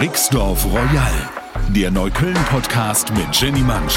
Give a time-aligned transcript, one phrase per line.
[0.00, 1.30] Rixdorf Royal,
[1.68, 3.94] der Neukölln-Podcast mit Jenny Mansch.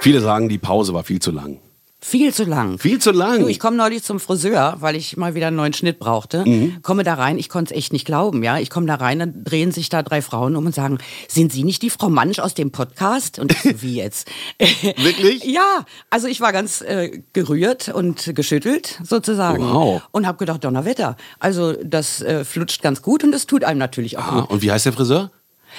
[0.00, 1.60] Viele sagen, die Pause war viel zu lang.
[2.00, 2.78] Viel zu lang.
[2.78, 3.40] Viel zu lang.
[3.40, 6.44] Du, ich komme neulich zum Friseur, weil ich mal wieder einen neuen Schnitt brauchte.
[6.48, 6.80] Mhm.
[6.82, 8.58] Komme da rein, ich konnte es echt nicht glauben, ja.
[8.58, 11.64] Ich komme da rein, dann drehen sich da drei Frauen um und sagen, sind Sie
[11.64, 13.40] nicht die Frau Mansch aus dem Podcast?
[13.40, 14.28] Und ich so, wie jetzt?
[14.96, 15.44] Wirklich?
[15.44, 19.64] ja, also ich war ganz äh, gerührt und geschüttelt sozusagen.
[19.64, 20.02] Wow.
[20.12, 21.16] Und habe gedacht, Donnerwetter.
[21.40, 24.50] Also das äh, flutscht ganz gut und es tut einem natürlich auch Ah, gut.
[24.50, 25.32] und wie heißt der Friseur?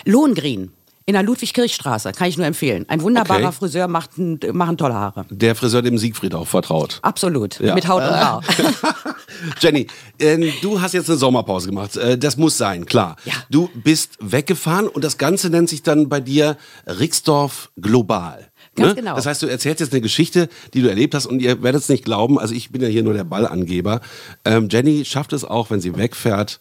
[0.05, 0.71] Lohngrin.
[1.09, 2.85] In der Ludwig-Kirch-Straße, kann ich nur empfehlen.
[2.87, 3.51] Ein wunderbarer Okay.
[3.51, 4.11] Friseur, macht,
[4.53, 5.25] machen tolle Haare.
[5.31, 6.99] Der Friseur, dem Siegfried auch vertraut.
[7.01, 7.59] Absolut.
[7.59, 7.73] Ja.
[7.73, 8.43] Mit Haut und Haar.
[9.59, 9.87] Jenny,
[10.19, 11.97] ähm, du hast jetzt eine Sommerpause gemacht.
[11.97, 13.15] Äh, das muss sein, klar.
[13.25, 13.33] Ja.
[13.49, 18.51] Du bist weggefahren und das Ganze nennt sich dann bei dir Rixdorf Global.
[18.77, 18.93] Ne?
[18.93, 19.15] Genau.
[19.15, 21.89] Das heißt, du erzählst jetzt eine Geschichte, die du erlebt hast und ihr werdet es
[21.89, 24.01] nicht glauben, also ich bin ja hier nur der Ballangeber.
[24.45, 26.59] Ähm, Jenny schafft es auch, wenn sie wegfährt,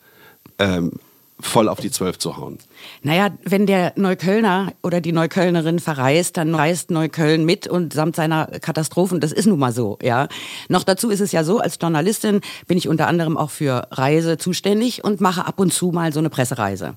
[0.59, 0.92] ähm,
[1.41, 2.59] voll auf die Zwölf zu hauen.
[3.02, 8.47] Naja, wenn der Neuköllner oder die Neuköllnerin verreist, dann reist Neukölln mit und samt seiner
[8.47, 9.20] Katastrophen.
[9.20, 10.28] Das ist nun mal so, ja.
[10.69, 14.36] Noch dazu ist es ja so, als Journalistin bin ich unter anderem auch für Reise
[14.39, 16.97] zuständig und mache ab und zu mal so eine Pressereise.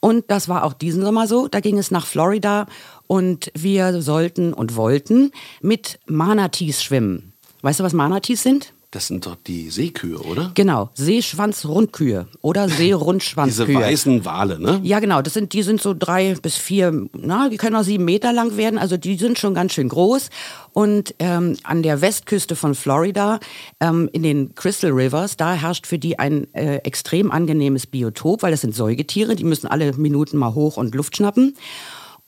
[0.00, 1.46] Und das war auch diesen Sommer so.
[1.48, 2.66] Da ging es nach Florida
[3.06, 7.32] und wir sollten und wollten mit Manatees schwimmen.
[7.62, 8.72] Weißt du, was Manatees sind?
[8.96, 10.52] Das sind doch die Seekühe, oder?
[10.54, 13.74] Genau, Seeschwanzrundkühe oder Diese Seerundschwanzkühe.
[13.74, 14.80] weißen Wale, ne?
[14.84, 15.20] Ja, genau.
[15.20, 18.56] Das sind, die sind so drei bis vier, na, die können auch sieben Meter lang
[18.56, 18.78] werden.
[18.78, 20.30] Also die sind schon ganz schön groß.
[20.72, 23.38] Und ähm, an der Westküste von Florida,
[23.80, 28.50] ähm, in den Crystal Rivers, da herrscht für die ein äh, extrem angenehmes Biotop, weil
[28.50, 31.54] das sind Säugetiere, die müssen alle Minuten mal hoch und Luft schnappen.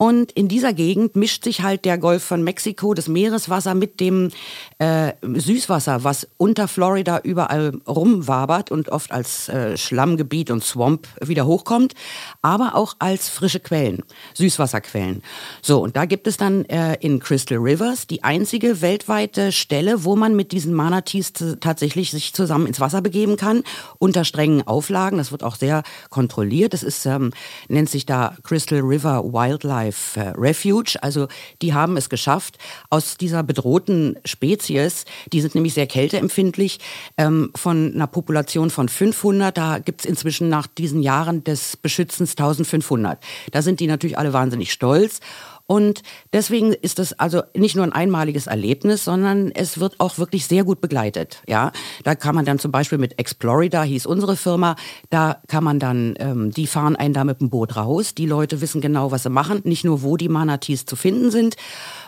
[0.00, 4.30] Und in dieser Gegend mischt sich halt der Golf von Mexiko, das Meereswasser mit dem
[4.78, 11.46] äh, Süßwasser, was unter Florida überall rumwabert und oft als äh, Schlammgebiet und Swamp wieder
[11.46, 11.94] hochkommt,
[12.42, 15.24] aber auch als frische Quellen, Süßwasserquellen.
[15.62, 20.14] So, und da gibt es dann äh, in Crystal Rivers die einzige weltweite Stelle, wo
[20.14, 23.64] man mit diesen Manatees tatsächlich sich zusammen ins Wasser begeben kann,
[23.98, 25.18] unter strengen Auflagen.
[25.18, 26.72] Das wird auch sehr kontrolliert.
[26.72, 27.32] Das ist, ähm,
[27.66, 30.98] nennt sich da Crystal River Wildlife äh, Refuge.
[31.02, 31.28] Also
[31.62, 32.58] die haben es geschafft,
[32.90, 36.78] aus dieser bedrohten Spezies, die sind nämlich sehr kälteempfindlich,
[37.16, 42.32] ähm, von einer Population von 500, da gibt es inzwischen nach diesen Jahren des Beschützens
[42.32, 43.22] 1500.
[43.52, 45.20] Da sind die natürlich alle wahnsinnig stolz.
[45.70, 46.00] Und
[46.32, 50.64] deswegen ist es also nicht nur ein einmaliges Erlebnis, sondern es wird auch wirklich sehr
[50.64, 51.42] gut begleitet.
[51.46, 51.72] Ja,
[52.04, 54.76] da kann man dann zum Beispiel mit Explorida hieß unsere Firma,
[55.10, 58.14] da kann man dann, ähm, die fahren einen da mit dem Boot raus.
[58.14, 61.56] Die Leute wissen genau, was sie machen, nicht nur wo die Manatees zu finden sind,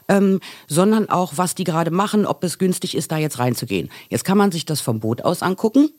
[0.09, 3.91] ähm, sondern auch was die gerade machen, ob es günstig ist, da jetzt reinzugehen.
[4.09, 5.91] Jetzt kann man sich das vom Boot aus angucken,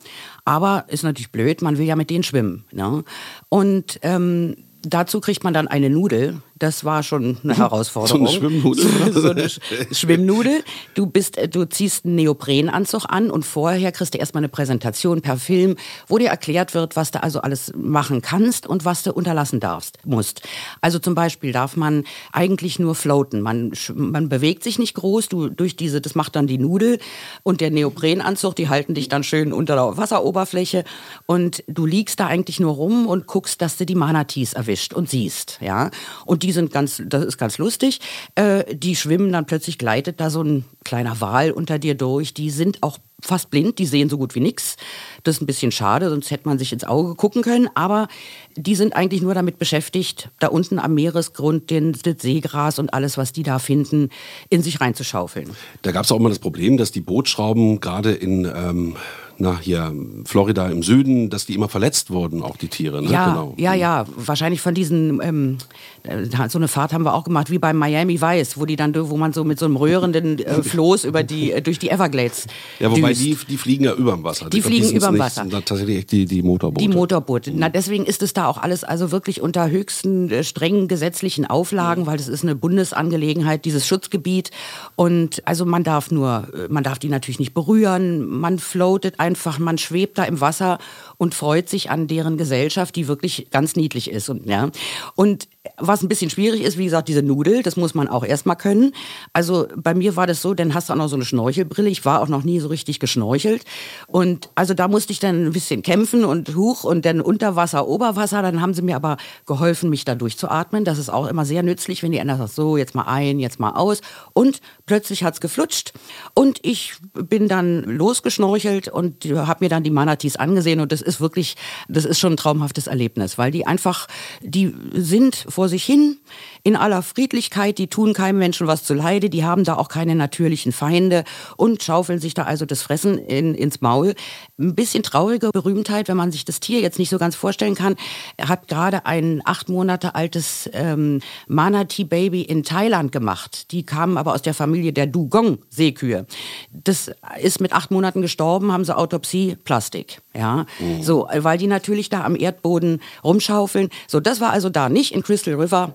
[0.45, 2.65] aber ist natürlich blöd, man will ja mit denen schwimmen.
[2.71, 3.03] Ne?
[3.49, 6.41] Und ähm, Dazu kriegt man dann eine Nudel.
[6.61, 8.27] Das war schon eine Herausforderung.
[8.31, 9.13] So eine Schwimmnudel?
[9.13, 9.59] so eine Sch
[9.91, 10.63] Schwimmnudel.
[10.93, 15.21] Du bist, äh, du ziehst einen Neoprenanzug an und vorher kriegst du erstmal eine Präsentation
[15.21, 15.75] per Film,
[16.07, 20.05] wo dir erklärt wird, was du also alles machen kannst und was du unterlassen darfst,
[20.05, 20.43] musst.
[20.81, 23.41] Also zum Beispiel darf man eigentlich nur floaten.
[23.41, 25.29] Man, man bewegt sich nicht groß.
[25.29, 26.99] Du durch diese, das macht dann die Nudel
[27.41, 30.83] und der Neoprenanzug, die halten dich dann schön unter der Wasseroberfläche
[31.25, 35.09] und du liegst da eigentlich nur rum und guckst, dass du die Manatees erwischt und
[35.09, 35.89] siehst, ja.
[36.23, 37.99] Und die sind ganz, das ist ganz lustig.
[38.35, 42.33] Äh, die schwimmen dann plötzlich gleitet da so ein kleiner Wal unter dir durch.
[42.33, 44.77] Die sind auch fast blind, die sehen so gut wie nix.
[45.23, 47.69] Das ist ein bisschen schade, sonst hätte man sich ins Auge gucken können.
[47.75, 48.07] Aber
[48.55, 53.17] die sind eigentlich nur damit beschäftigt, da unten am Meeresgrund den, das Seegras und alles,
[53.17, 54.09] was die da finden,
[54.49, 55.51] in sich reinzuschaufeln.
[55.83, 58.95] Da gab es auch immer das Problem, dass die Bootschrauben gerade in ähm,
[59.41, 59.93] na, hier
[60.25, 63.01] Florida im Süden, dass die immer verletzt wurden, auch die Tiere.
[63.01, 63.09] Ne?
[63.09, 63.53] Ja, genau.
[63.57, 64.05] ja, ja.
[64.15, 65.57] Wahrscheinlich von diesen, ähm,
[66.03, 68.93] äh, so eine Fahrt haben wir auch gemacht, wie beim Miami Vice, wo die dann,
[68.95, 72.45] wo man so mit so einem rührenden äh, Floß über die, äh, durch die Everglades.
[72.79, 73.21] Ja, wobei düst.
[73.21, 74.49] die, die fliegen ja überm Wasser.
[74.49, 75.41] Die Ich glaub, fliegen überm nicht, Wasser.
[75.41, 76.87] sind tatsächlich die, die Motorboote.
[76.87, 77.51] Die Motorboote.
[77.55, 82.05] Na, deswegen ist es da auch alles also wirklich unter höchsten äh, strengen gesetzlichen Auflagen,
[82.05, 84.51] weil das ist eine Bundesangelegenheit, dieses Schutzgebiet.
[84.95, 88.27] Und also man darf nur, äh, man darf die natürlich nicht berühren.
[88.27, 90.77] Man floatet einfach, man schwebt da im Wasser
[91.21, 94.27] und freut sich an deren Gesellschaft, die wirklich ganz niedlich ist.
[94.27, 94.71] Und, ja.
[95.13, 95.47] und
[95.77, 98.93] was ein bisschen schwierig ist, wie gesagt, diese Nudel, das muss man auch erstmal können.
[99.31, 101.89] Also bei mir war das so, dann hast du auch noch so eine Schnorchelbrille.
[101.89, 103.65] Ich war auch noch nie so richtig geschnorchelt.
[104.07, 108.41] Und also da musste ich dann ein bisschen kämpfen und hoch und dann Unterwasser, Oberwasser.
[108.41, 110.85] Dann haben sie mir aber geholfen, mich da durchzuatmen.
[110.85, 113.59] Das ist auch immer sehr nützlich, wenn die einer sagt, so, jetzt mal ein, jetzt
[113.59, 114.01] mal aus.
[114.33, 115.93] Und plötzlich hat's geflutscht.
[116.33, 120.79] Und ich bin dann losgeschnorchelt und habe mir dann die Manatees angesehen.
[120.79, 121.55] Und das wirklich,
[121.87, 124.07] das ist schon ein traumhaftes Erlebnis, weil die einfach,
[124.41, 126.17] die sind vor sich hin
[126.63, 130.15] in aller Friedlichkeit, die tun keinem Menschen was zu Leide, die haben da auch keine
[130.15, 131.23] natürlichen Feinde
[131.57, 134.13] und schaufeln sich da also das Fressen in, ins Maul.
[134.59, 137.95] Ein bisschen traurige Berühmtheit, wenn man sich das Tier jetzt nicht so ganz vorstellen kann.
[138.37, 143.71] Er hat gerade ein acht Monate altes ähm, Manatee-Baby in Thailand gemacht.
[143.71, 146.25] Die kamen aber aus der Familie der Dugong-Seekühe.
[146.71, 147.11] Das
[147.41, 150.21] ist mit acht Monaten gestorben, haben sie Autopsie, Plastik.
[150.33, 151.03] Ja, mhm.
[151.03, 153.89] so, weil die natürlich da am Erdboden rumschaufeln.
[154.07, 155.93] So, das war also da nicht in Crystal River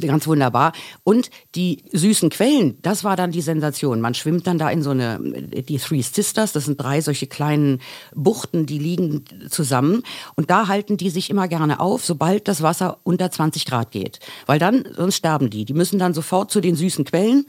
[0.00, 0.72] Ganz wunderbar.
[1.04, 4.00] Und die süßen Quellen, das war dann die Sensation.
[4.00, 7.80] Man schwimmt dann da in so eine, die Three Sisters, das sind drei solche kleinen
[8.12, 10.02] Buchten, die liegen zusammen.
[10.34, 14.18] Und da halten die sich immer gerne auf, sobald das Wasser unter 20 Grad geht.
[14.46, 15.64] Weil dann, sonst sterben die.
[15.64, 17.46] Die müssen dann sofort zu den süßen Quellen.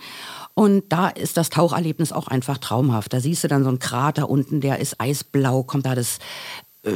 [0.53, 3.11] Und da ist das Taucherlebnis auch einfach traumhaft.
[3.11, 6.19] Da siehst du dann so einen Krater unten, der ist eisblau, kommt da das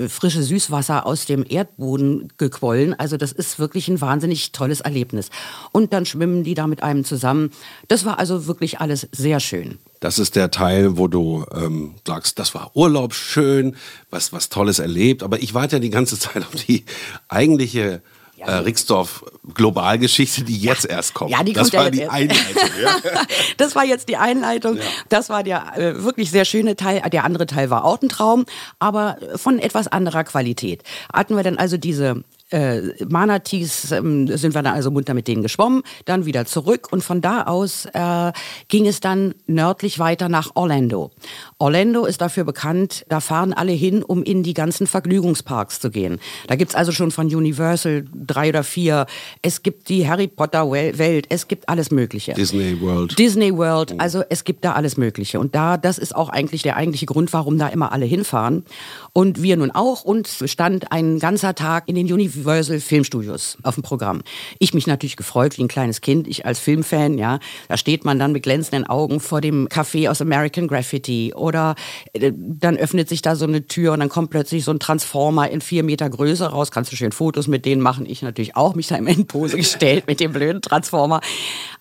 [0.07, 2.93] frische Süßwasser aus dem Erdboden gequollen.
[2.93, 5.29] Also das ist wirklich ein wahnsinnig tolles Erlebnis.
[5.71, 7.51] Und dann schwimmen die da mit einem zusammen.
[7.87, 9.79] Das war also wirklich alles sehr schön.
[9.99, 13.75] Das ist der Teil, wo du ähm, sagst, das war Urlaub schön,
[14.09, 15.23] was, was Tolles erlebt.
[15.23, 16.85] Aber ich warte ja die ganze Zeit auf die
[17.27, 18.01] eigentliche.
[18.47, 21.31] Äh, Rixdorf Globalgeschichte, die jetzt erst kommt.
[21.31, 22.69] Ja, die das kommt war ja die Einleitung.
[22.81, 23.21] Ja.
[23.57, 24.77] das war jetzt die Einleitung.
[24.77, 24.83] Ja.
[25.09, 27.01] Das war der äh, wirklich sehr schöne Teil.
[27.09, 28.45] Der andere Teil war auch ein Traum,
[28.79, 30.83] aber von etwas anderer Qualität.
[31.11, 35.43] Hatten wir dann also diese äh, Manatees ähm, sind wir dann also munter mit denen
[35.43, 38.31] geschwommen, dann wieder zurück und von da aus äh,
[38.67, 41.11] ging es dann nördlich weiter nach Orlando.
[41.57, 46.19] Orlando ist dafür bekannt, da fahren alle hin, um in die ganzen Vergnügungsparks zu gehen.
[46.47, 49.05] Da gibt's also schon von Universal drei oder vier,
[49.41, 52.33] es gibt die Harry Potter Welt, es gibt alles Mögliche.
[52.33, 53.17] Disney World.
[53.17, 55.39] Disney World, also es gibt da alles Mögliche.
[55.39, 58.65] Und da, das ist auch eigentlich der eigentliche Grund, warum da immer alle hinfahren.
[59.13, 60.03] Und wir nun auch.
[60.03, 64.21] Und stand ein ganzer Tag in den Universal Filmstudios auf dem Programm.
[64.59, 67.39] Ich mich natürlich gefreut wie ein kleines Kind, ich als Filmfan, ja.
[67.67, 71.75] Da steht man dann mit glänzenden Augen vor dem Café aus American Graffiti oder
[72.13, 75.49] äh, dann öffnet sich da so eine Tür und dann kommt plötzlich so ein Transformer
[75.49, 76.71] in vier Meter Größe raus.
[76.71, 78.05] Kannst du schön Fotos mit denen machen.
[78.05, 81.21] Ich natürlich auch mich da im Endpose gestellt mit dem blöden Transformer.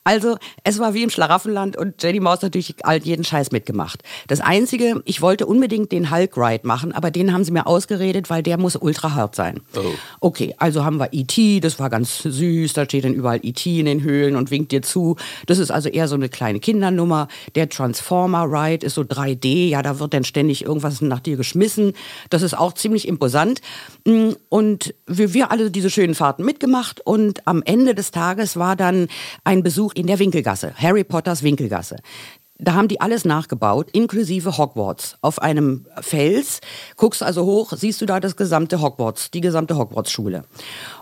[0.08, 4.02] Also es war wie im Schlaraffenland und Jenny Maus natürlich jeden Scheiß mitgemacht.
[4.26, 8.30] Das Einzige, ich wollte unbedingt den Hulk Ride machen, aber den haben sie mir ausgeredet,
[8.30, 9.60] weil der muss ultra hart sein.
[9.76, 9.80] Oh.
[10.20, 13.80] Okay, also haben wir E.T., das war ganz süß, da steht dann überall E.T.
[13.80, 15.16] in den Höhlen und winkt dir zu.
[15.44, 17.28] Das ist also eher so eine kleine Kindernummer.
[17.54, 21.92] Der Transformer Ride ist so 3D, ja, da wird dann ständig irgendwas nach dir geschmissen.
[22.30, 23.60] Das ist auch ziemlich imposant.
[24.06, 28.74] Mm, und wir, wir alle diese schönen Fahrten mitgemacht und am Ende des Tages war
[28.74, 29.08] dann
[29.44, 31.96] ein Besuch in der Winkelgasse, Harry Potters Winkelgasse.
[32.60, 35.16] Da haben die alles nachgebaut, inklusive Hogwarts.
[35.20, 36.60] Auf einem Fels,
[36.96, 40.44] guckst also hoch, siehst du da das gesamte Hogwarts, die gesamte Hogwarts-Schule.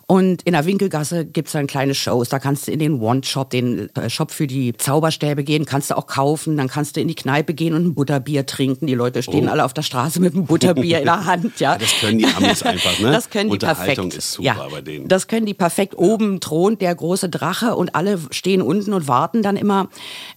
[0.09, 2.29] Und in der Winkelgasse gibt's dann kleine Shows.
[2.29, 5.97] Da kannst du in den One-Shop, den äh, Shop für die Zauberstäbe gehen, kannst du
[5.97, 6.57] auch kaufen.
[6.57, 8.87] Dann kannst du in die Kneipe gehen und ein Butterbier trinken.
[8.87, 9.51] Die Leute stehen oh.
[9.51, 11.59] alle auf der Straße mit einem Butterbier in der Hand.
[11.59, 11.73] Ja.
[11.73, 11.79] ja.
[11.79, 13.11] das können die Amis einfach, ne?
[13.11, 14.15] Das können die Unterhaltung perfekt.
[14.15, 15.09] ist super ja, bei denen.
[15.09, 15.99] Das können die perfekt.
[15.99, 19.89] Oben thront der große Drache und alle stehen unten und warten dann immer,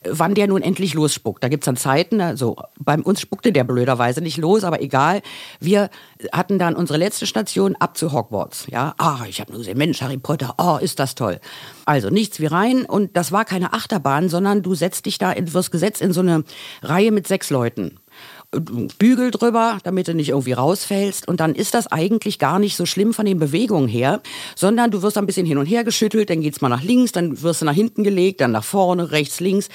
[0.03, 1.43] wann der nun endlich losspuckt.
[1.43, 5.21] Da gibt's dann Zeiten, also bei uns spuckte der blöderweise nicht los, aber egal.
[5.59, 5.91] Wir
[6.33, 8.67] hatten dann unsere letzte Station ab zu Hogwarts.
[8.69, 11.39] Ja, ah, ich habe nur gesehen, Mensch, Harry Potter oh, ist das toll.
[11.85, 15.71] Also nichts wie rein und das war keine Achterbahn, sondern du setzt dich da, wirst
[15.71, 16.43] gesetzt in so eine
[16.81, 17.99] Reihe mit sechs Leuten.
[18.51, 21.27] Bügel drüber, damit du nicht irgendwie rausfällst.
[21.27, 24.21] Und dann ist das eigentlich gar nicht so schlimm von den Bewegungen her,
[24.55, 27.41] sondern du wirst ein bisschen hin und her geschüttelt, dann geht's mal nach links, dann
[27.43, 29.69] wirst du nach hinten gelegt, dann nach vorne, rechts, links.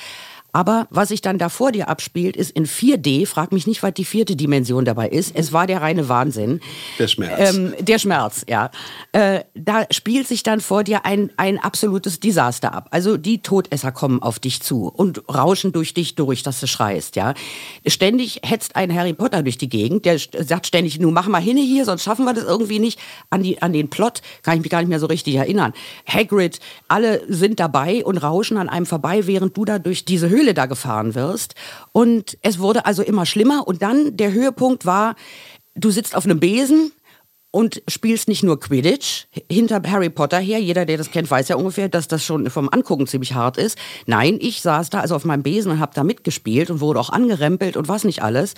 [0.55, 3.27] Aber was sich dann da vor dir abspielt, ist in 4D.
[3.27, 5.35] Frag mich nicht, was die vierte Dimension dabei ist.
[5.35, 6.61] Es war der reine Wahnsinn.
[7.01, 7.55] Der Schmerz.
[7.57, 8.71] Ähm, der Schmerz, ja.
[9.11, 12.87] Äh, da spielt sich dann vor dir ein, ein absolutes Desaster ab.
[12.93, 17.17] Also die Todesser kommen auf dich zu und rauschen durch dich durch, dass du schreist,
[17.17, 17.35] ja.
[17.85, 20.05] Ständig hetzt ein Harry Potter durch die Gegend.
[20.05, 23.01] Der sagt ständig, nun mach mal hin hier, sonst schaffen wir das irgendwie nicht.
[23.29, 25.73] An, die, an den Plot kann ich mich gar nicht mehr so richtig erinnern.
[26.07, 30.44] Hagrid, alle sind dabei und rauschen an einem vorbei, während du da durch diese Höhle
[30.45, 31.55] Höhle da gefahren wirst.
[31.93, 33.67] Und es wurde also immer schlimmer.
[33.67, 35.17] Und dann der Höhepunkt war,
[35.75, 36.93] du sitzt auf einem Besen
[37.51, 40.59] und spielst nicht nur Quidditch hinter Harry Potter her.
[40.59, 43.79] Jeder, der das kennt, weiß ja ungefähr, dass das schon vom Angucken ziemlich hart ist.
[44.07, 47.11] Nein, ich saß da also auf meinem Besen und habe da mitgespielt und wurde auch
[47.11, 48.55] angerempelt und was nicht alles.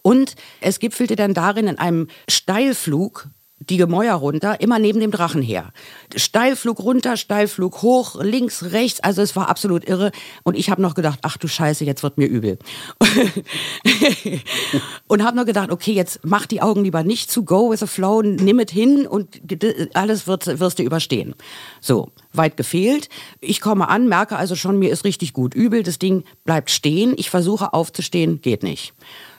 [0.00, 3.28] Und es gipfelte dann darin in einem Steilflug
[3.58, 5.72] die Gemäuer runter, immer neben dem Drachen her.
[6.14, 10.12] Steilflug runter, Steilflug hoch, links, rechts, also es war absolut irre.
[10.42, 12.58] Und ich habe noch gedacht, ach du Scheiße, jetzt wird mir übel.
[15.08, 17.86] und habe nur gedacht, okay, jetzt mach die Augen lieber nicht zu, go with the
[17.86, 19.40] flow, nimm es hin und
[19.94, 21.34] alles wird, wirst du überstehen.
[21.80, 23.08] So, weit gefehlt.
[23.40, 27.14] Ich komme an, merke also schon, mir ist richtig gut übel, das Ding bleibt stehen,
[27.16, 28.92] ich versuche aufzustehen, geht nicht.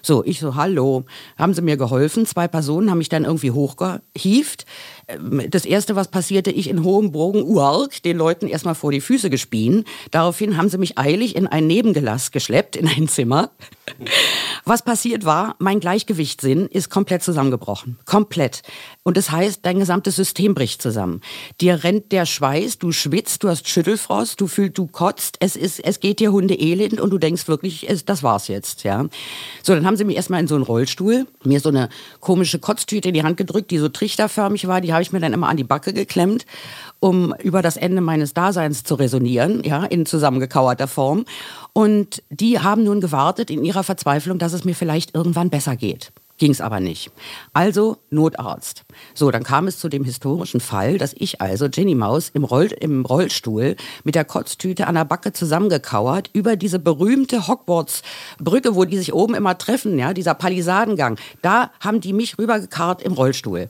[0.08, 1.04] So, ich so, hallo.
[1.38, 2.26] Haben sie mir geholfen?
[2.26, 4.66] Zwei Personen haben mich dann irgendwie hochgehieft.
[5.08, 9.02] Ähm, das erste, was passierte, ich in hohem Bogen, uark, den Leuten erstmal vor die
[9.02, 9.86] Füße gespien.
[10.12, 13.52] Daraufhin haben sie mich eilig in ein Nebengelass geschleppt, in ein Zimmer.
[14.66, 17.98] Was passiert war, mein Gleichgewichtssinn ist komplett zusammengebrochen.
[18.04, 18.64] Komplett.
[19.04, 21.22] Und das heißt, dein gesamtes System bricht zusammen.
[21.62, 25.80] Dir rennt der Schweiß, du schwitzt, du hast Schüttelfrost, du fühlst, du kotzt, es ist,
[25.80, 29.06] es geht dir Hunde elend und du denkst wirklich, es, das war's jetzt, ja.
[29.64, 31.88] So, dann haben sie mich erstmal in so einen Rollstuhl, mir so eine
[32.20, 35.34] komische Kotztüte in die Hand gedrückt, die so trichterförmig war, die habe ich mir dann
[35.34, 36.48] immer an die Backe geklemmt,
[37.00, 41.26] um über das Ende meines Daseins zu resonieren, ja, in zusammengekauerter Form.
[41.72, 46.12] Und die haben nun gewartet in ihrer Verzweiflung, dass es mir vielleicht irgendwann besser geht.
[46.40, 47.12] Ging es aber nicht.
[47.54, 48.86] Also Notarzt.
[49.14, 52.68] So, dann kam es zu dem historischen Fall, dass ich also Jenny Maus im, Roll,
[52.80, 58.98] im Rollstuhl mit der Kotztüte an der Backe zusammengekauert über diese berühmte Hogwarts-Brücke, wo die
[58.98, 61.18] sich oben immer treffen, ja, dieser Palisadengang.
[61.42, 63.70] Da haben die mich rübergekarrt im Rollstuhl.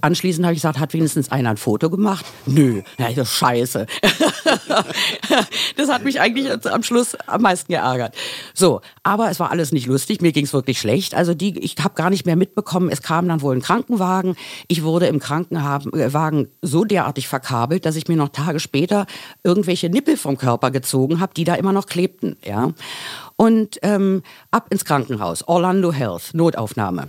[0.00, 2.26] Anschließend habe ich gesagt, hat wenigstens einer ein Foto gemacht?
[2.46, 3.86] Nö, ja, das ist scheiße.
[5.76, 8.14] das hat mich eigentlich am Schluss am meisten geärgert.
[8.52, 11.14] So, aber es war alles nicht lustig, mir ging es wirklich schlecht.
[11.14, 14.36] Also die, ich habe gar nicht mehr mitbekommen, es kam dann wohl ein Krankenwagen.
[14.68, 19.06] Ich wurde im Krankenwagen so derartig verkabelt, dass ich mir noch Tage später
[19.42, 22.36] irgendwelche Nippel vom Körper gezogen habe, die da immer noch klebten.
[22.44, 22.72] Ja.
[23.36, 27.08] Und ähm, ab ins Krankenhaus, Orlando Health, Notaufnahme.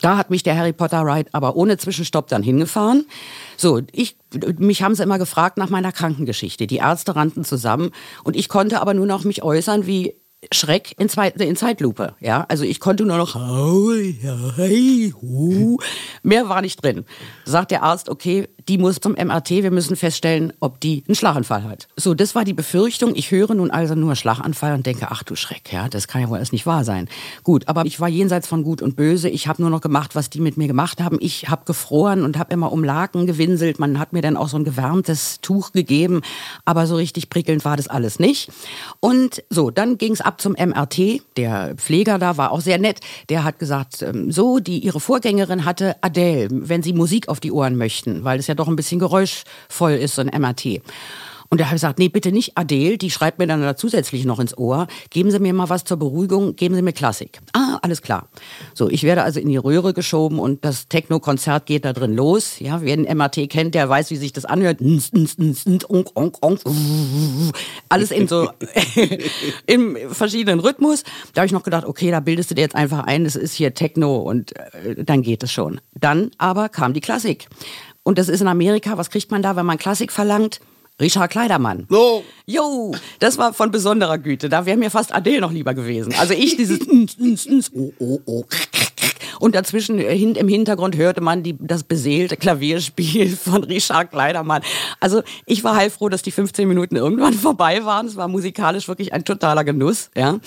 [0.00, 3.06] Da hat mich der Harry Potter Ride aber ohne Zwischenstopp dann hingefahren.
[3.56, 4.16] So, ich,
[4.58, 6.66] mich haben sie immer gefragt nach meiner Krankengeschichte.
[6.66, 7.90] Die Ärzte rannten zusammen
[8.24, 10.14] und ich konnte aber nur noch mich äußern wie
[10.52, 12.14] Schreck in, Zwei in Zeitlupe.
[12.20, 13.34] Ja, also ich konnte nur noch
[16.22, 17.04] mehr war nicht drin.
[17.44, 21.64] Sagt der Arzt, okay, die muss zum MRT, wir müssen feststellen, ob die einen Schlaganfall
[21.64, 21.88] hat.
[21.96, 23.16] So, das war die Befürchtung.
[23.16, 26.30] Ich höre nun also nur Schlaganfall und denke, ach du Schreck, ja, das kann ja
[26.30, 27.08] wohl erst nicht wahr sein.
[27.42, 29.28] Gut, aber ich war jenseits von Gut und Böse.
[29.28, 31.18] Ich habe nur noch gemacht, was die mit mir gemacht haben.
[31.20, 33.80] Ich habe gefroren und habe immer um Laken gewinselt.
[33.80, 36.20] Man hat mir dann auch so ein gewärmtes Tuch gegeben,
[36.64, 38.52] aber so richtig prickelnd war das alles nicht.
[39.00, 41.22] Und so, dann ging es ab zum MRT.
[41.36, 43.00] Der Pfleger da war auch sehr nett.
[43.30, 47.50] Der hat gesagt, ähm, so, die ihre Vorgängerin hatte Adele, wenn sie Musik auf die
[47.50, 50.80] Ohren möchten, weil es ja doch ein bisschen geräuschvoll ist, so ein MRT.
[51.52, 54.38] Und er hat gesagt, nee, bitte nicht Adele, die schreibt mir dann da zusätzlich noch
[54.38, 54.86] ins Ohr.
[55.10, 57.40] Geben Sie mir mal was zur Beruhigung, geben Sie mir Klassik.
[57.52, 58.28] Ah, alles klar.
[58.72, 62.60] So, ich werde also in die Röhre geschoben und das Techno-Konzert geht da drin los.
[62.60, 64.80] Ja, wer ein MRT kennt, der weiß, wie sich das anhört.
[67.88, 68.48] Alles in so,
[69.66, 71.02] im verschiedenen Rhythmus.
[71.34, 73.54] Da habe ich noch gedacht, okay, da bildest du dir jetzt einfach ein, das ist
[73.54, 75.80] hier Techno und äh, dann geht es schon.
[75.98, 77.48] Dann aber kam die Klassik.
[78.02, 80.60] Und das ist in Amerika, was kriegt man da, wenn man Klassik verlangt?
[81.00, 81.86] Richard Kleidermann.
[81.88, 82.22] No.
[82.46, 84.48] Jo, das war von besonderer Güte.
[84.48, 86.14] Da wäre mir fast Adele noch lieber gewesen.
[86.18, 86.80] Also ich dieses
[87.74, 88.44] oh, oh, oh.
[89.40, 94.62] Und dazwischen äh, im Hintergrund hörte man die, das beseelte Klavierspiel von Richard Kleidermann.
[95.00, 98.06] Also ich war heilfroh, dass die 15 Minuten irgendwann vorbei waren.
[98.06, 100.10] Es war musikalisch wirklich ein totaler Genuss.
[100.14, 100.38] Ja.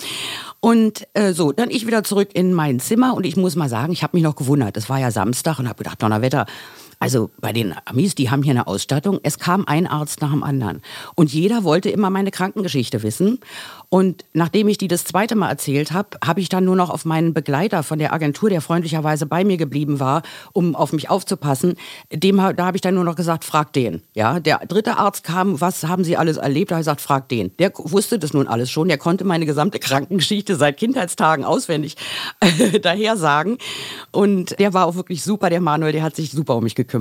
[0.59, 3.91] Und äh, so, dann ich wieder zurück in mein Zimmer und ich muss mal sagen,
[3.91, 4.77] ich habe mich noch gewundert.
[4.77, 6.45] Es war ja Samstag und habe gedacht, Donnerwetter,
[6.99, 9.19] Also bei den Amis, die haben hier eine Ausstattung.
[9.23, 10.81] Es kam ein Arzt nach dem anderen.
[11.15, 13.39] Und jeder wollte immer meine Krankengeschichte wissen.
[13.89, 17.05] Und nachdem ich die das zweite Mal erzählt habe, habe ich dann nur noch auf
[17.05, 21.75] meinen Begleiter von der Agentur, der freundlicherweise bei mir geblieben war, um auf mich aufzupassen,
[22.11, 24.01] dem da habe ich dann nur noch gesagt, frag den.
[24.15, 26.71] Ja, der dritte Arzt kam, was haben Sie alles erlebt?
[26.71, 27.55] Da habe ich gesagt, frag den.
[27.57, 28.87] Der wusste das nun alles schon.
[28.87, 31.95] Der konnte meine gesamte Krankengeschichte seit Kindheitstagen auswendig
[32.81, 33.57] daher sagen.
[34.11, 36.92] Und der war auch wirklich super, der Manuel, der hat sich super um mich gekümmert.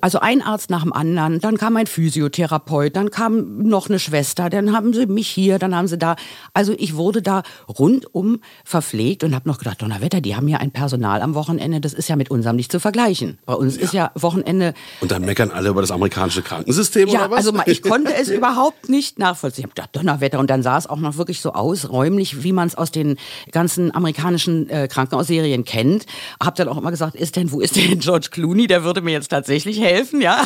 [0.00, 4.50] Also ein Arzt nach dem anderen, dann kam ein Physiotherapeut, dann kam noch eine Schwester,
[4.50, 6.16] dann haben sie mich hier, dann haben sie da
[6.54, 10.70] also ich wurde da rundum verpflegt und habe noch gedacht, Donnerwetter, die haben ja ein
[10.70, 13.38] Personal am Wochenende, das ist ja mit unserem nicht zu vergleichen.
[13.46, 13.82] Bei uns ja.
[13.82, 14.74] ist ja Wochenende.
[15.00, 17.46] Und dann meckern alle über das amerikanische Krankensystem ja, oder was?
[17.46, 19.60] Also ich konnte es überhaupt nicht nachvollziehen.
[19.60, 22.52] Ich habe gedacht, Donnerwetter und dann sah es auch noch wirklich so aus, räumlich, wie
[22.52, 23.16] man es aus den
[23.52, 26.06] ganzen amerikanischen äh, Krankenhausserien kennt.
[26.42, 28.66] Hab dann auch immer gesagt, ist denn, wo ist denn George Clooney?
[28.66, 30.44] Der würde mir jetzt tatsächlich helfen, ja.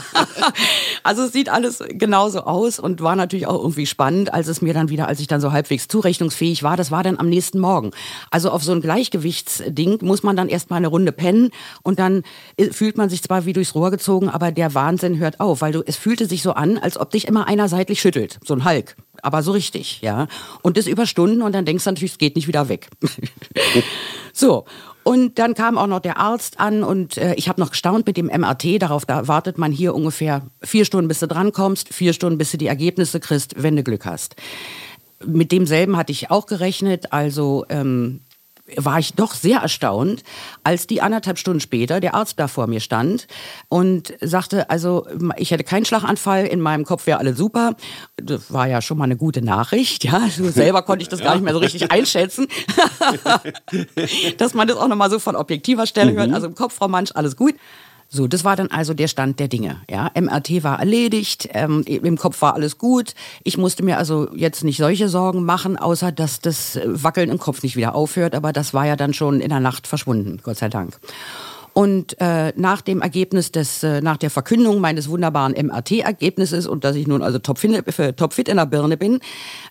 [1.03, 4.75] also es sieht alles genauso aus und war natürlich auch irgendwie spannend, als es mir
[4.75, 7.91] dann wieder, als ich dann so halbwegs zurechnungsfähig war, das war dann am nächsten Morgen.
[8.31, 11.51] Also auf so ein Gleichgewichtsding muss man dann erstmal eine Runde pennen
[11.83, 12.23] und dann
[12.57, 15.73] äh, fühlt man sich zwar wie durchs Rohr gezogen, aber der Wahnsinn hört auf, weil
[15.73, 18.39] du, es fühlte sich so an, als ob dich immer einer seitlich schüttelt.
[18.45, 18.97] So ein Hulk.
[19.23, 20.27] Aber so richtig, ja.
[20.63, 22.89] Und das über Stunden und dann denkst du natürlich, es geht nicht wieder weg.
[24.33, 24.65] so.
[25.05, 28.17] Und dann kam auch noch der Arzt an und äh, ich habe noch gestaunt mit
[28.17, 28.83] dem MRT.
[28.83, 32.59] Darauf da wartet man hier ungefähr vier Stunden, bis du drankommst, vier Stunden, bis du
[32.59, 34.37] die Ergebnisse kriegst, wenn du Glück hast
[35.27, 37.13] mit demselben hatte ich auch gerechnet.
[37.13, 38.21] Also ähm,
[38.77, 40.23] war ich doch sehr erstaunt,
[40.63, 43.27] als die anderthalb Stunden später der Arzt da vor mir stand
[43.69, 45.07] und sagte, also
[45.37, 47.77] ich hätte keinen Schlaganfall, in meinem Kopf wäre alles super.
[48.17, 50.19] Das war ja schon mal eine gute Nachricht, ja.
[50.19, 52.47] Also selber konnte ich das gar nicht mehr so richtig einschätzen,
[54.39, 56.29] dass man das auch nochmal so von objektiver Stelle hört.
[56.29, 56.35] Mhm.
[56.35, 57.55] Also im Kopf, Frau Mansch, alles gut.
[58.09, 59.81] So, das war dann also der Stand der Dinge.
[59.91, 63.15] Ja, MRT war erledigt, ähm, im Kopf war alles gut.
[63.43, 67.63] Ich musste mir also jetzt nicht solche Sorgen machen, außer dass das Wackeln im Kopf
[67.63, 68.35] nicht wieder aufhört.
[68.35, 70.99] Aber das war ja dann schon in der Nacht verschwunden, Gott sei Dank.
[71.75, 76.95] Und äh, nach dem Ergebnis des, äh, nach der Verkündung meines wunderbaren MRT-Ergebnisses und dass
[76.95, 77.85] ich nun also topfit,
[78.17, 79.19] topfit in der Birne bin,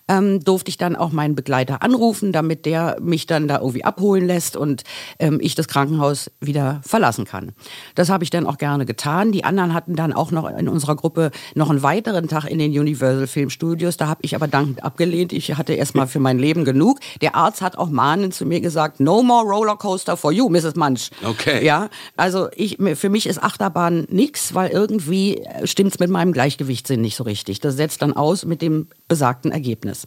[0.08, 4.26] ähm, durfte ich dann auch meinen Begleiter anrufen, damit der mich dann da irgendwie abholen
[4.26, 4.84] lässt und
[5.18, 7.52] ähm, ich das Krankenhaus wieder verlassen kann.
[7.94, 9.32] Das habe ich dann auch gerne getan.
[9.32, 12.78] Die anderen hatten dann auch noch in unserer Gruppe noch einen weiteren Tag in den
[12.78, 13.96] Universal Film Studios.
[13.96, 15.32] Da habe ich aber dankend abgelehnt.
[15.32, 17.00] Ich hatte erstmal für mein Leben genug.
[17.22, 20.76] Der Arzt hat auch mahnend zu mir gesagt, no more Rollercoaster for you, Mrs.
[20.76, 21.10] Munch.
[21.24, 21.64] Okay.
[21.64, 27.16] Ja, also ich, für mich ist Achterbahn nichts, weil irgendwie stimmt's mit meinem Gleichgewichtssinn nicht
[27.16, 27.60] so richtig.
[27.60, 30.06] Das setzt dann aus mit dem besagten Ergebnis.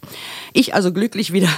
[0.52, 1.48] Ich also glücklich wieder,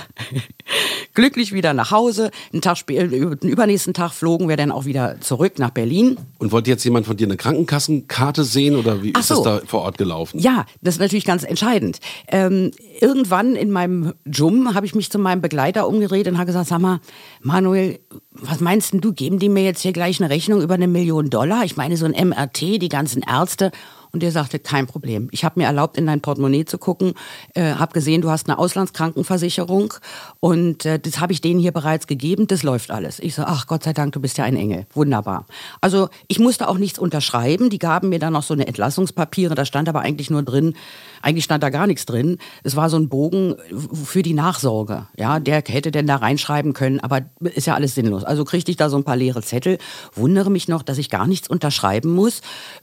[1.14, 2.30] glücklich wieder nach Hause.
[2.52, 6.16] Einen Tag später, den übernächsten Tag flogen wir dann auch wieder zurück nach Berlin.
[6.38, 9.42] Und wollte jetzt jemand von dir eine Krankenkassenkarte sehen oder wie Ach ist so.
[9.42, 10.38] das da vor Ort gelaufen?
[10.38, 11.98] Ja, das ist natürlich ganz entscheidend.
[12.28, 16.68] Ähm, irgendwann in meinem Jum habe ich mich zu meinem Begleiter umgedreht und habe gesagt,
[16.68, 17.00] sag mal,
[17.42, 17.98] Manuel,
[18.32, 21.64] was meinst du, geben die mir jetzt hier gleich eine Rechnung über eine Million Dollar?
[21.64, 23.70] Ich meine, so ein MRT, die ganzen Ärzte.
[24.12, 25.28] Und der sagte, kein Problem.
[25.30, 27.14] Ich habe mir erlaubt, in dein Portemonnaie zu gucken,
[27.54, 29.94] äh, habe gesehen, du hast eine Auslandskrankenversicherung
[30.40, 33.20] und äh, das habe ich denen hier bereits gegeben, das läuft alles.
[33.20, 34.86] Ich so, ach Gott sei Dank, du bist ja ein Engel.
[34.94, 35.46] Wunderbar.
[35.80, 39.64] Also ich musste auch nichts unterschreiben, die gaben mir dann noch so eine Entlassungspapiere, da
[39.64, 40.74] stand aber eigentlich nur drin,
[41.22, 42.38] eigentlich stand da gar nichts drin.
[42.64, 43.56] Es war so ein Bogen
[43.92, 45.06] für die Nachsorge.
[45.16, 48.24] Ja, der hätte denn da reinschreiben können, aber ist ja alles sinnlos.
[48.24, 49.78] Also kriegte ich da so ein paar leere Zettel,
[50.14, 52.40] wundere mich noch, dass ich gar nichts unterschreiben muss,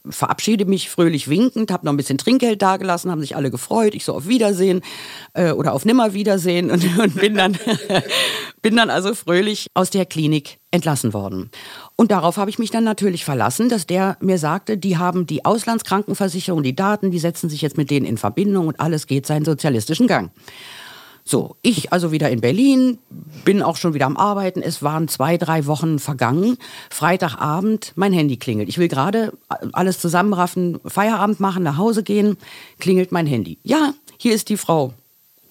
[0.09, 3.95] verabschiede mich fröhlich winkend, habe noch ein bisschen Trinkgeld dagelassen, haben sich alle gefreut.
[3.95, 4.82] Ich so auf Wiedersehen
[5.34, 7.58] äh, oder auf Nimmerwiedersehen und, und bin dann
[8.62, 11.49] bin dann also fröhlich aus der Klinik entlassen worden.
[11.95, 15.45] Und darauf habe ich mich dann natürlich verlassen, dass der mir sagte, die haben die
[15.45, 19.45] Auslandskrankenversicherung, die Daten, die setzen sich jetzt mit denen in Verbindung und alles geht seinen
[19.45, 20.32] sozialistischen Gang.
[21.27, 22.99] So, ich also wieder in Berlin,
[23.43, 24.61] bin auch schon wieder am Arbeiten.
[24.61, 26.57] Es waren zwei, drei Wochen vergangen.
[26.89, 28.69] Freitagabend, mein Handy klingelt.
[28.69, 29.33] Ich will gerade
[29.73, 32.37] alles zusammenraffen, Feierabend machen, nach Hause gehen,
[32.79, 33.57] klingelt mein Handy.
[33.63, 34.93] Ja, hier ist die Frau,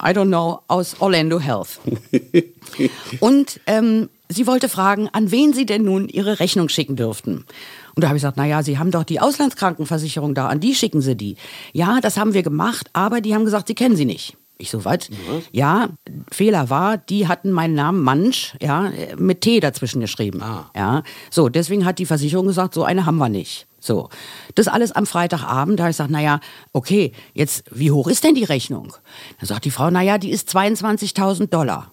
[0.01, 1.79] I don't know, aus Orlando Health.
[3.19, 7.45] Und ähm, sie wollte fragen, an wen sie denn nun ihre Rechnung schicken dürften.
[7.93, 11.01] Und da habe ich gesagt, naja, Sie haben doch die Auslandskrankenversicherung da, an die schicken
[11.01, 11.35] Sie die.
[11.73, 14.37] Ja, das haben wir gemacht, aber die haben gesagt, Sie kennen sie nicht.
[14.59, 15.09] Ich so, was?
[15.51, 15.89] Ja,
[16.31, 20.41] Fehler war, die hatten meinen Namen Mansch, ja, mit T dazwischen geschrieben.
[20.41, 20.71] Ah.
[20.75, 23.67] Ja, so, deswegen hat die Versicherung gesagt, so eine haben wir nicht.
[23.79, 24.09] So,
[24.55, 26.39] das alles am Freitagabend, da habe ich gesagt, naja,
[26.73, 28.93] okay, jetzt, wie hoch ist denn die Rechnung?
[29.39, 31.91] Da sagt die Frau, naja, die ist 22.000 Dollar.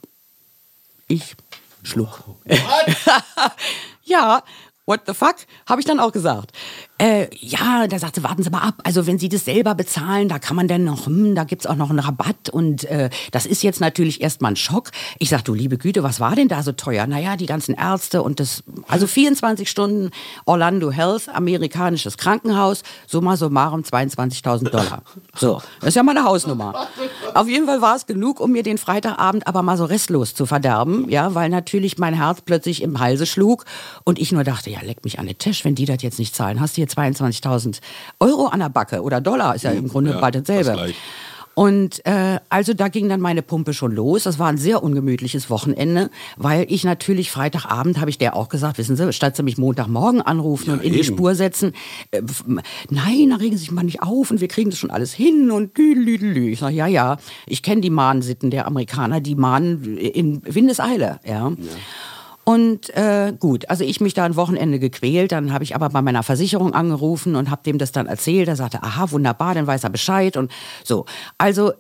[1.07, 1.37] Ich
[1.83, 2.23] schluck.
[4.05, 4.43] ja,
[4.87, 5.37] what the fuck,
[5.69, 6.53] habe ich dann auch gesagt.
[6.97, 8.77] Äh, ja, da sagte, warten Sie mal ab.
[8.85, 11.75] Also wenn Sie das selber bezahlen, da kann man dann noch, hm, da gibt's auch
[11.75, 14.93] noch einen Rabatt und äh, das ist jetzt natürlich erstmal ein Schock.
[15.19, 17.09] Ich sag, du liebe Güte, was war denn da so teuer?
[17.09, 20.13] Naja, die ganzen Ärzte und das, also 24 Stunden
[20.45, 25.03] Orlando Health, amerikanisches Krankenhaus, summa summarum 22.000 Dollar.
[25.35, 26.87] So, das ist ja mal eine Hausnummer.
[27.35, 30.47] Auf jeden Fall war es genug, um mir den Freitagabend aber mal so restlos zu
[30.47, 33.65] verderben, ja, weil natürlich mein Herz plötzlich im Halse schlug
[34.05, 36.37] und ich nur dachte, ja, leck mich an den Tisch, wenn die das jetzt nicht
[36.37, 37.81] zahlen, hast du hier 22.000
[38.21, 40.95] Euro an der Backe oder Dollar, ist ja im Grunde Ja, bald dasselbe.
[41.55, 44.25] Und äh, also da ging dann meine Pumpe schon los.
[44.25, 48.79] Das war ein sehr ungemütliches Wochenende, weil ich natürlich Freitagabend habe ich der auch gesagt,
[48.79, 51.05] wissen Sie, statt Sie mich Montagmorgen anrufen und in die eben.
[51.05, 51.73] Spur setzen,
[52.11, 52.23] äh,
[52.91, 55.51] nein, da regen Sie sich mal nicht auf und wir kriegen das schon alles hin
[55.53, 56.51] und lüdelüdelü.
[56.51, 61.53] Ich sage, ja, ja, ich kenne die Mahnsitten der Amerikaner, die mahnen in Windeseile, ja.
[62.45, 66.03] Und äh, gut, also ich mich da ein Wochenende gequält, dann habe ich aber bei
[66.03, 68.49] meiner Versicherung angerufen und habe dem das dann erzählt.
[68.49, 70.51] Er sagte, aha, wunderbar, dann weiß er Bescheid und
[70.85, 71.07] so.
[71.39, 71.73] Also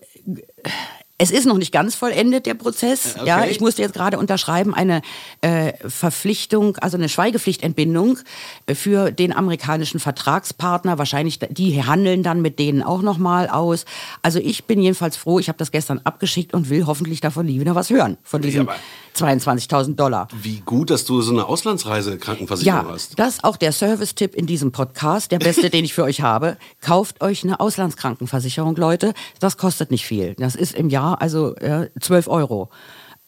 [1.17, 3.15] es ist noch nicht ganz vollendet, der Prozess.
[3.17, 3.27] Okay.
[3.27, 5.01] Ja, ich musste jetzt gerade unterschreiben, eine
[5.43, 8.19] äh, Verpflichtung, also eine Schweigepflichtentbindung
[8.67, 10.99] äh, für den amerikanischen Vertragspartner.
[10.99, 13.85] Wahrscheinlich, die handeln dann mit denen auch nochmal aus.
[14.23, 17.61] Also ich bin jedenfalls froh, ich habe das gestern abgeschickt und will hoffentlich davon nie
[17.61, 18.75] wieder was hören, von diesen aber-
[19.17, 20.29] 22.000 Dollar.
[20.43, 23.19] Wie gut, dass du so eine Auslandsreise-Krankenversicherung Ja, hast.
[23.19, 26.57] das ist auch der Service-Tipp in diesem Podcast, der beste, den ich für euch habe.
[26.81, 29.15] Kauft euch eine Auslandskrankenversicherung, Leute.
[29.41, 30.35] Das kostet nicht viel.
[30.35, 32.71] Das ist im Jahr also äh, 12 Euro.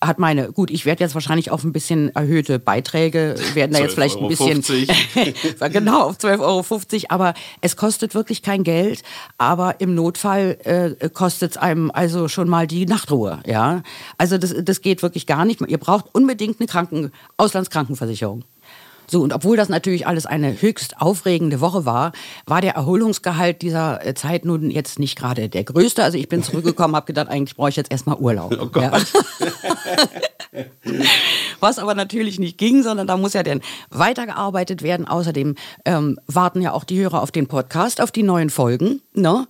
[0.04, 3.94] Hat meine, gut, ich werde jetzt wahrscheinlich auf ein bisschen erhöhte Beiträge, werden da jetzt
[3.94, 5.68] vielleicht ein bisschen, 12,50.
[5.70, 7.32] genau, auf 12,50 Euro, aber
[7.62, 9.02] es kostet wirklich kein Geld,
[9.38, 10.58] aber im Notfall
[11.00, 13.82] äh, kostet es einem also schon mal die Nachtruhe, ja.
[14.18, 15.62] Also das, das geht wirklich gar nicht.
[15.62, 18.44] Ihr braucht unbedingt eine Kranken, Auslandskrankenversicherung.
[19.06, 22.12] So, und obwohl das natürlich alles eine höchst aufregende Woche war,
[22.46, 26.02] war der Erholungsgehalt dieser äh, Zeit nun jetzt nicht gerade der größte.
[26.02, 28.56] Also ich bin zurückgekommen, habe gedacht, eigentlich brauche ich jetzt erstmal Urlaub.
[28.58, 28.80] Oh.
[28.80, 28.92] Ja.
[31.60, 35.06] Was aber natürlich nicht ging, sondern da muss ja dann weitergearbeitet werden.
[35.06, 39.02] Außerdem ähm, warten ja auch die Hörer auf den Podcast, auf die neuen Folgen.
[39.14, 39.46] Ne?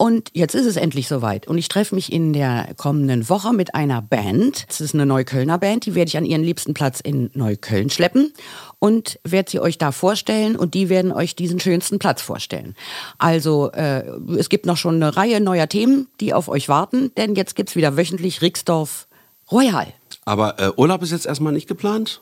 [0.00, 1.48] Und jetzt ist es endlich soweit.
[1.48, 4.64] Und ich treffe mich in der kommenden Woche mit einer Band.
[4.68, 5.86] Das ist eine Neuköllner Band.
[5.86, 8.32] Die werde ich an ihren liebsten Platz in Neukölln schleppen
[8.78, 10.54] und werde sie euch da vorstellen.
[10.54, 12.76] Und die werden euch diesen schönsten Platz vorstellen.
[13.18, 14.04] Also äh,
[14.38, 17.10] es gibt noch schon eine Reihe neuer Themen, die auf euch warten.
[17.16, 19.08] Denn jetzt gibt's wieder wöchentlich Rixdorf
[19.50, 19.88] Royal.
[20.24, 22.20] Aber äh, Urlaub ist jetzt erstmal nicht geplant?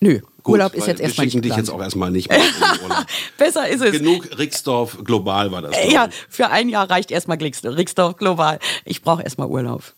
[0.00, 2.38] Nö, Gut, Urlaub ist jetzt erstmal Wir schicken nicht dich jetzt auch erstmal nicht mehr
[2.38, 3.06] in Urlaub.
[3.38, 3.92] Besser ist es.
[3.92, 5.76] Genug Rixdorf global war das.
[5.76, 8.58] Äh, Ja, für ein Jahr reicht erstmal Rixdorf global.
[8.84, 9.94] Ich brauche erstmal Urlaub.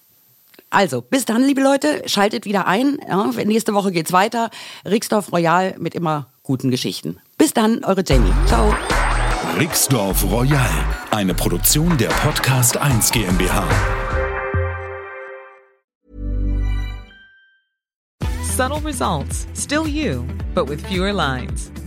[0.71, 2.99] Also, bis dann, liebe Leute, schaltet wieder ein.
[3.09, 4.51] Ja, nächste Woche geht's weiter.
[4.85, 7.19] Rixdorf Royal mit immer guten Geschichten.
[7.39, 8.33] Bis dann, eure Jenny.
[8.47, 8.75] Ciao.
[9.59, 10.69] Rixdorf Royal,
[11.13, 14.04] eine Produktion der Podcast 1 GmbH.
[18.55, 21.73] Subtle results, still you, but with fewer lines.